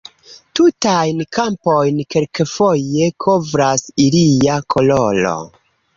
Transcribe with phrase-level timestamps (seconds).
[0.59, 5.37] Tutajn kampojn kelkfoje kovras ilia koloro.